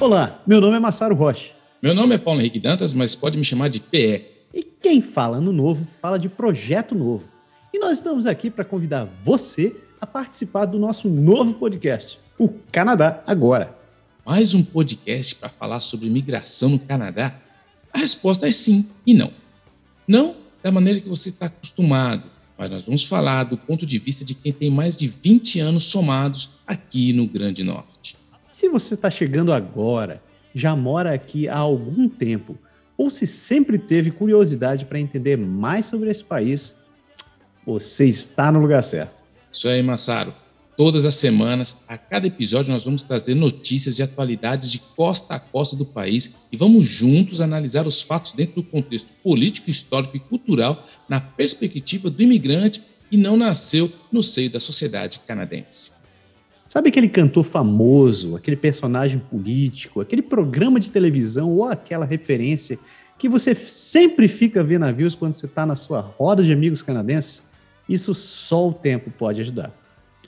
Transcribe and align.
Olá, 0.00 0.40
meu 0.46 0.62
nome 0.62 0.78
é 0.78 0.80
Massaro 0.80 1.14
Rocha. 1.14 1.52
Meu 1.82 1.94
nome 1.94 2.14
é 2.14 2.18
Paulo 2.18 2.40
Henrique 2.40 2.58
Dantas, 2.58 2.94
mas 2.94 3.14
pode 3.14 3.36
me 3.36 3.44
chamar 3.44 3.68
de 3.68 3.80
PE. 3.80 4.24
E 4.54 4.62
quem 4.62 5.02
fala 5.02 5.42
no 5.42 5.52
novo, 5.52 5.86
fala 6.00 6.18
de 6.18 6.26
projeto 6.26 6.94
novo. 6.94 7.24
E 7.70 7.78
nós 7.78 7.98
estamos 7.98 8.24
aqui 8.24 8.50
para 8.50 8.64
convidar 8.64 9.06
você 9.22 9.76
a 10.00 10.06
participar 10.06 10.64
do 10.64 10.78
nosso 10.78 11.06
novo 11.06 11.52
podcast, 11.52 12.18
o 12.38 12.48
Canadá 12.72 13.22
Agora. 13.26 13.76
Mais 14.24 14.54
um 14.54 14.64
podcast 14.64 15.34
para 15.34 15.50
falar 15.50 15.80
sobre 15.80 16.08
migração 16.08 16.70
no 16.70 16.78
Canadá? 16.78 17.38
A 17.92 17.98
resposta 17.98 18.48
é 18.48 18.52
sim 18.52 18.88
e 19.06 19.12
não. 19.12 19.30
Não 20.08 20.34
da 20.62 20.72
maneira 20.72 20.98
que 20.98 21.10
você 21.10 21.28
está 21.28 21.44
acostumado, 21.44 22.22
mas 22.56 22.70
nós 22.70 22.86
vamos 22.86 23.04
falar 23.04 23.44
do 23.44 23.58
ponto 23.58 23.84
de 23.84 23.98
vista 23.98 24.24
de 24.24 24.34
quem 24.34 24.50
tem 24.50 24.70
mais 24.70 24.96
de 24.96 25.08
20 25.08 25.60
anos 25.60 25.84
somados 25.84 26.52
aqui 26.66 27.12
no 27.12 27.26
Grande 27.26 27.62
Norte. 27.62 28.16
Se 28.50 28.68
você 28.68 28.94
está 28.94 29.08
chegando 29.08 29.52
agora, 29.52 30.20
já 30.52 30.74
mora 30.74 31.14
aqui 31.14 31.48
há 31.48 31.56
algum 31.56 32.08
tempo, 32.08 32.58
ou 32.98 33.08
se 33.08 33.24
sempre 33.24 33.78
teve 33.78 34.10
curiosidade 34.10 34.84
para 34.84 34.98
entender 34.98 35.38
mais 35.38 35.86
sobre 35.86 36.10
esse 36.10 36.24
país, 36.24 36.74
você 37.64 38.06
está 38.06 38.50
no 38.50 38.58
lugar 38.58 38.82
certo. 38.82 39.14
Isso 39.52 39.68
aí, 39.68 39.80
Massaro. 39.80 40.34
Todas 40.76 41.04
as 41.04 41.14
semanas, 41.14 41.84
a 41.86 41.96
cada 41.96 42.26
episódio, 42.26 42.72
nós 42.72 42.84
vamos 42.84 43.04
trazer 43.04 43.36
notícias 43.36 44.00
e 44.00 44.02
atualidades 44.02 44.68
de 44.68 44.80
costa 44.96 45.34
a 45.34 45.38
costa 45.38 45.76
do 45.76 45.84
país 45.84 46.34
e 46.50 46.56
vamos 46.56 46.88
juntos 46.88 47.40
analisar 47.40 47.86
os 47.86 48.02
fatos 48.02 48.32
dentro 48.32 48.56
do 48.56 48.64
contexto 48.64 49.12
político, 49.22 49.70
histórico 49.70 50.16
e 50.16 50.20
cultural 50.20 50.84
na 51.08 51.20
perspectiva 51.20 52.10
do 52.10 52.20
imigrante 52.20 52.82
que 53.08 53.16
não 53.16 53.36
nasceu 53.36 53.92
no 54.10 54.22
seio 54.22 54.50
da 54.50 54.58
sociedade 54.58 55.20
canadense. 55.26 55.99
Sabe 56.70 56.88
aquele 56.88 57.08
cantor 57.08 57.42
famoso, 57.42 58.36
aquele 58.36 58.56
personagem 58.56 59.18
político, 59.18 60.00
aquele 60.00 60.22
programa 60.22 60.78
de 60.78 60.88
televisão 60.88 61.50
ou 61.50 61.64
aquela 61.64 62.06
referência 62.06 62.78
que 63.18 63.28
você 63.28 63.56
sempre 63.56 64.28
fica 64.28 64.62
vendo 64.62 64.82
navios 64.82 65.16
quando 65.16 65.34
você 65.34 65.46
está 65.46 65.66
na 65.66 65.74
sua 65.74 65.98
roda 66.00 66.44
de 66.44 66.52
amigos 66.52 66.80
canadenses? 66.80 67.42
Isso 67.88 68.14
só 68.14 68.68
o 68.68 68.72
tempo 68.72 69.10
pode 69.10 69.40
ajudar. 69.40 69.74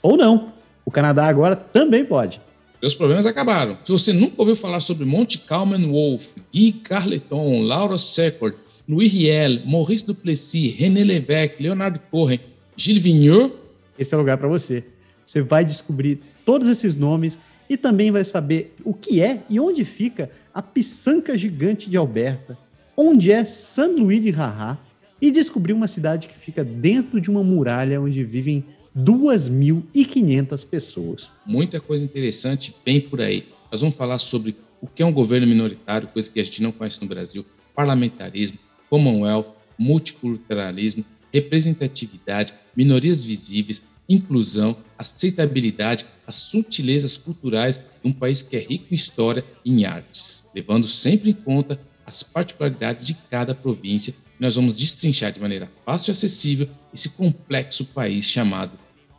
Ou 0.01 0.17
não. 0.17 0.51
O 0.83 0.91
Canadá 0.91 1.27
agora 1.27 1.55
também 1.55 2.03
pode. 2.03 2.41
Meus 2.81 2.93
problemas 2.93 3.25
acabaram. 3.25 3.77
Se 3.81 3.93
você 3.93 4.11
nunca 4.11 4.35
ouviu 4.39 4.57
falar 4.57 4.81
sobre 4.81 5.05
Monte 5.05 5.37
Calman 5.37 5.89
Wolf, 5.89 6.35
Guy 6.53 6.73
Carleton, 6.73 7.61
Laura 7.61 7.97
Secord, 7.97 8.55
Louis 8.85 9.09
Riel, 9.09 9.65
Maurice 9.65 10.05
Duplessis, 10.05 10.75
René 10.75 11.05
Levesque, 11.05 11.63
Leonardo 11.63 12.01
Cohen, 12.11 12.41
Gilles 12.75 13.01
Vigneault, 13.01 13.55
esse 13.97 14.13
é 14.13 14.17
o 14.17 14.19
lugar 14.19 14.37
para 14.37 14.49
você. 14.49 14.83
Você 15.25 15.41
vai 15.41 15.63
descobrir 15.63 16.32
todos 16.45 16.67
esses 16.67 16.95
nomes 16.95 17.37
e 17.69 17.77
também 17.77 18.11
vai 18.11 18.23
saber 18.23 18.75
o 18.83 18.93
que 18.93 19.21
é 19.21 19.43
e 19.49 19.59
onde 19.59 19.83
fica 19.85 20.29
a 20.53 20.61
Pissanca 20.61 21.37
Gigante 21.37 21.89
de 21.89 21.97
Alberta, 21.97 22.57
onde 22.95 23.31
é 23.31 23.43
San 23.45 23.87
Luís 23.87 24.21
de 24.21 24.29
Rará 24.29 24.77
e 25.21 25.31
descobrir 25.31 25.73
uma 25.73 25.87
cidade 25.87 26.27
que 26.27 26.37
fica 26.37 26.63
dentro 26.63 27.19
de 27.19 27.31
uma 27.31 27.43
muralha 27.43 28.01
onde 28.01 28.23
vivem 28.23 28.63
2.500 28.95 30.65
pessoas. 30.65 31.31
Muita 31.45 31.79
coisa 31.79 32.03
interessante 32.03 32.75
vem 32.85 33.01
por 33.01 33.21
aí. 33.21 33.47
Nós 33.71 33.81
vamos 33.81 33.95
falar 33.95 34.19
sobre 34.19 34.55
o 34.79 34.87
que 34.87 35.01
é 35.01 35.05
um 35.05 35.13
governo 35.13 35.47
minoritário, 35.47 36.07
coisa 36.09 36.29
que 36.29 36.39
a 36.39 36.43
gente 36.43 36.61
não 36.61 36.71
conhece 36.71 37.01
no 37.01 37.07
Brasil, 37.07 37.45
parlamentarismo, 37.73 38.59
Commonwealth, 38.89 39.55
multiculturalismo, 39.77 41.03
representatividade, 41.33 42.53
minorias 42.75 43.25
visíveis, 43.25 43.81
inclusão, 44.07 44.77
aceitabilidade, 44.97 46.05
as 46.27 46.35
sutilezas 46.35 47.17
culturais 47.17 47.77
de 47.77 48.09
um 48.09 48.11
país 48.11 48.41
que 48.41 48.55
é 48.55 48.59
rico 48.59 48.87
em 48.91 48.95
história 48.95 49.43
e 49.65 49.71
em 49.71 49.85
artes, 49.85 50.49
levando 50.53 50.87
sempre 50.87 51.31
em 51.31 51.33
conta 51.33 51.79
as 52.05 52.21
particularidades 52.21 53.05
de 53.05 53.13
cada 53.29 53.55
província. 53.55 54.13
Nós 54.39 54.55
vamos 54.55 54.77
destrinchar 54.77 55.31
de 55.31 55.39
maneira 55.39 55.69
fácil 55.85 56.11
e 56.11 56.13
acessível 56.13 56.67
esse 56.93 57.09
complexo 57.09 57.85
país 57.85 58.25
chamado 58.25 58.71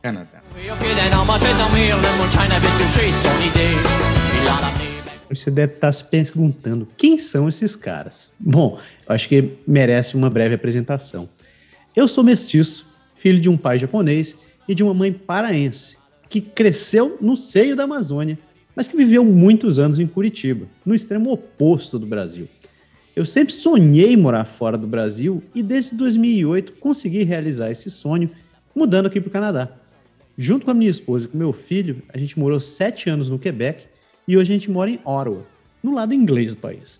Canadá. 0.02 0.42
Você 5.30 5.50
deve 5.50 5.74
estar 5.74 5.92
se 5.92 6.04
perguntando 6.04 6.86
quem 6.96 7.16
são 7.18 7.48
esses 7.48 7.74
caras. 7.74 8.30
Bom, 8.38 8.78
eu 9.08 9.14
acho 9.14 9.28
que 9.28 9.54
merece 9.66 10.14
uma 10.14 10.28
breve 10.28 10.54
apresentação. 10.54 11.28
Eu 11.96 12.08
sou 12.08 12.24
mestiço, 12.24 12.86
filho 13.14 13.38
de 13.38 13.48
um 13.48 13.56
pai 13.56 13.78
japonês 13.78 14.36
e 14.66 14.74
de 14.74 14.82
uma 14.82 14.92
mãe 14.92 15.12
paraense, 15.12 15.96
que 16.28 16.40
cresceu 16.40 17.16
no 17.20 17.36
seio 17.36 17.76
da 17.76 17.84
Amazônia, 17.84 18.36
mas 18.74 18.88
que 18.88 18.96
viveu 18.96 19.24
muitos 19.24 19.78
anos 19.78 20.00
em 20.00 20.06
Curitiba, 20.08 20.66
no 20.84 20.92
extremo 20.92 21.30
oposto 21.30 21.96
do 21.96 22.04
Brasil. 22.04 22.48
Eu 23.14 23.24
sempre 23.24 23.54
sonhei 23.54 24.16
morar 24.16 24.44
fora 24.44 24.76
do 24.76 24.88
Brasil 24.88 25.40
e 25.54 25.62
desde 25.62 25.94
2008 25.94 26.72
consegui 26.80 27.22
realizar 27.22 27.70
esse 27.70 27.88
sonho 27.88 28.28
mudando 28.74 29.06
aqui 29.06 29.20
para 29.20 29.28
o 29.28 29.32
Canadá. 29.32 29.70
Junto 30.36 30.64
com 30.64 30.72
a 30.72 30.74
minha 30.74 30.90
esposa 30.90 31.26
e 31.26 31.28
com 31.28 31.38
meu 31.38 31.52
filho, 31.52 32.02
a 32.12 32.18
gente 32.18 32.36
morou 32.36 32.58
sete 32.58 33.08
anos 33.08 33.28
no 33.28 33.38
Quebec 33.38 33.86
e 34.26 34.36
hoje 34.36 34.50
a 34.50 34.54
gente 34.54 34.68
mora 34.68 34.90
em 34.90 34.98
Ottawa, 35.04 35.46
no 35.80 35.94
lado 35.94 36.12
inglês 36.12 36.54
do 36.54 36.60
país. 36.60 36.98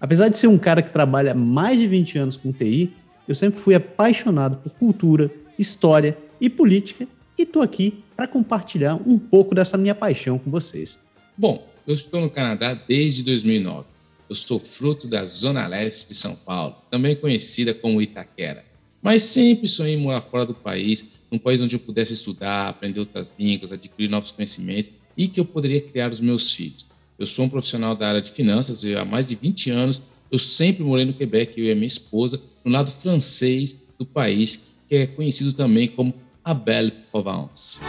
Apesar 0.00 0.28
de 0.28 0.38
ser 0.38 0.46
um 0.46 0.56
cara 0.56 0.80
que 0.80 0.90
trabalha 0.90 1.34
mais 1.34 1.78
de 1.78 1.86
20 1.86 2.18
anos 2.18 2.36
com 2.38 2.50
TI, 2.50 2.94
eu 3.30 3.34
sempre 3.34 3.60
fui 3.60 3.76
apaixonado 3.76 4.56
por 4.56 4.72
cultura, 4.72 5.30
história 5.56 6.18
e 6.40 6.50
política 6.50 7.06
e 7.38 7.42
estou 7.42 7.62
aqui 7.62 8.02
para 8.16 8.26
compartilhar 8.26 8.96
um 9.06 9.18
pouco 9.20 9.54
dessa 9.54 9.78
minha 9.78 9.94
paixão 9.94 10.36
com 10.36 10.50
vocês. 10.50 10.98
Bom, 11.38 11.64
eu 11.86 11.94
estou 11.94 12.20
no 12.20 12.28
Canadá 12.28 12.74
desde 12.74 13.22
2009. 13.22 13.86
Eu 14.28 14.34
sou 14.34 14.58
fruto 14.58 15.06
da 15.06 15.24
Zona 15.26 15.64
Leste 15.68 16.08
de 16.08 16.14
São 16.16 16.34
Paulo, 16.34 16.74
também 16.90 17.14
conhecida 17.14 17.72
como 17.72 18.02
Itaquera. 18.02 18.64
Mas 19.00 19.22
sempre 19.22 19.68
sonhei 19.68 19.94
em 19.94 20.00
morar 20.00 20.22
fora 20.22 20.44
do 20.44 20.54
país, 20.54 21.04
num 21.30 21.38
país 21.38 21.60
onde 21.60 21.76
eu 21.76 21.80
pudesse 21.80 22.14
estudar, 22.14 22.68
aprender 22.68 22.98
outras 22.98 23.32
línguas, 23.38 23.70
adquirir 23.70 24.10
novos 24.10 24.32
conhecimentos 24.32 24.90
e 25.16 25.28
que 25.28 25.38
eu 25.38 25.44
poderia 25.44 25.80
criar 25.80 26.10
os 26.10 26.20
meus 26.20 26.52
filhos. 26.52 26.84
Eu 27.16 27.26
sou 27.26 27.44
um 27.44 27.48
profissional 27.48 27.94
da 27.94 28.08
área 28.08 28.22
de 28.22 28.32
finanças 28.32 28.82
e 28.82 28.96
há 28.96 29.04
mais 29.04 29.24
de 29.24 29.36
20 29.36 29.70
anos 29.70 30.02
eu 30.30 30.38
sempre 30.38 30.84
morei 30.84 31.04
no 31.04 31.12
Quebec, 31.12 31.58
eu 31.58 31.66
e 31.66 31.72
a 31.72 31.74
minha 31.74 31.86
esposa, 31.86 32.40
no 32.64 32.70
lado 32.70 32.90
francês 32.90 33.74
do 33.98 34.06
país, 34.06 34.76
que 34.88 34.94
é 34.94 35.06
conhecido 35.06 35.52
também 35.52 35.88
como 35.88 36.14
a 36.44 36.54
Belle 36.54 36.92
Provence. 37.10 37.80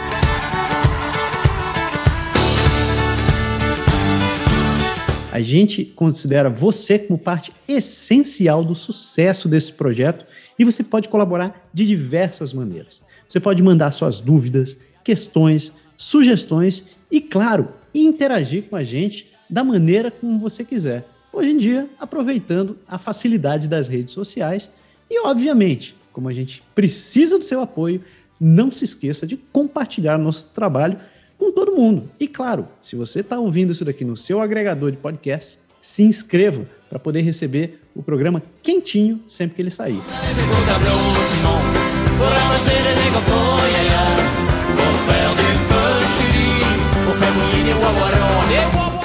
A 5.30 5.40
gente 5.40 5.84
considera 5.84 6.50
você 6.50 6.98
como 6.98 7.18
parte 7.18 7.52
essencial 7.66 8.62
do 8.64 8.74
sucesso 8.74 9.48
desse 9.48 9.72
projeto 9.72 10.26
e 10.58 10.64
você 10.64 10.82
pode 10.82 11.08
colaborar 11.08 11.70
de 11.72 11.86
diversas 11.86 12.52
maneiras. 12.52 13.02
Você 13.26 13.40
pode 13.40 13.62
mandar 13.62 13.92
suas 13.92 14.20
dúvidas, 14.20 14.76
questões, 15.02 15.72
sugestões 15.96 16.84
e, 17.10 17.20
claro, 17.20 17.68
interagir 17.94 18.64
com 18.64 18.76
a 18.76 18.84
gente 18.84 19.28
da 19.48 19.64
maneira 19.64 20.10
como 20.10 20.38
você 20.38 20.64
quiser. 20.64 21.06
Hoje 21.32 21.50
em 21.50 21.56
dia, 21.56 21.88
aproveitando 21.98 22.76
a 22.86 22.98
facilidade 22.98 23.66
das 23.66 23.88
redes 23.88 24.12
sociais 24.12 24.70
e, 25.10 25.18
obviamente, 25.26 25.96
como 26.12 26.28
a 26.28 26.32
gente 26.32 26.62
precisa 26.74 27.38
do 27.38 27.44
seu 27.44 27.62
apoio, 27.62 28.04
não 28.38 28.70
se 28.70 28.84
esqueça 28.84 29.26
de 29.26 29.38
compartilhar 29.38 30.18
nosso 30.18 30.48
trabalho 30.52 30.98
com 31.38 31.50
todo 31.50 31.74
mundo. 31.74 32.10
E 32.20 32.28
claro, 32.28 32.68
se 32.82 32.96
você 32.96 33.20
está 33.20 33.40
ouvindo 33.40 33.72
isso 33.72 33.82
daqui 33.82 34.04
no 34.04 34.14
seu 34.14 34.42
agregador 34.42 34.90
de 34.90 34.98
podcast, 34.98 35.58
se 35.80 36.02
inscreva 36.02 36.66
para 36.90 36.98
poder 36.98 37.22
receber 37.22 37.80
o 37.94 38.02
programa 38.02 38.42
quentinho 38.62 39.22
sempre 39.26 39.56
que 39.56 39.62
ele 39.62 39.70
sair. 39.70 40.02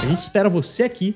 A 0.01 0.05
gente 0.09 0.21
espera 0.21 0.49
você 0.49 0.83
aqui 0.83 1.15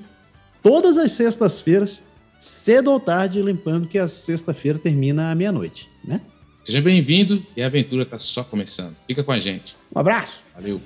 todas 0.62 0.96
as 0.96 1.12
sextas-feiras, 1.12 2.02
cedo 2.40 2.90
ou 2.90 3.00
tarde, 3.00 3.42
lembrando 3.42 3.88
que 3.88 3.98
a 3.98 4.08
sexta-feira 4.08 4.78
termina 4.78 5.30
à 5.30 5.34
meia-noite, 5.34 5.88
né? 6.04 6.20
Seja 6.62 6.80
bem-vindo 6.80 7.44
e 7.56 7.62
a 7.62 7.66
aventura 7.66 8.02
está 8.02 8.18
só 8.18 8.44
começando. 8.44 8.96
Fica 9.06 9.24
com 9.24 9.32
a 9.32 9.38
gente. 9.38 9.76
Um 9.94 9.98
abraço. 9.98 10.40
Valeu. 10.54 10.80